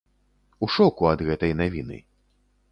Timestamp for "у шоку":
0.67-1.09